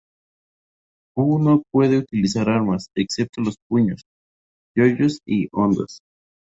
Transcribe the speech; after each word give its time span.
Poo 1.13 1.37
no 1.37 1.61
pueden 1.71 1.99
utilizar 1.99 2.49
armas, 2.49 2.87
excepto 2.95 3.41
los 3.41 3.57
puños, 3.69 4.01
yo-yos 4.75 5.19
y 5.27 5.47
hondas. 5.51 6.01